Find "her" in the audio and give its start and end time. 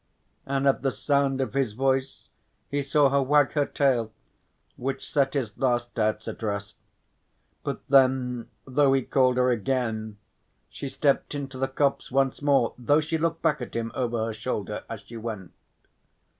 3.09-3.21, 3.51-3.67, 9.37-9.51, 14.25-14.33